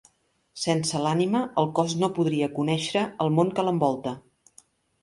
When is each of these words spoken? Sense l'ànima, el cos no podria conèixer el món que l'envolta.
Sense 0.61 1.01
l'ànima, 1.03 1.41
el 1.63 1.69
cos 1.81 1.93
no 2.05 2.09
podria 2.17 2.51
conèixer 2.57 3.05
el 3.27 3.35
món 3.39 3.57
que 3.61 3.69
l'envolta. 3.71 4.17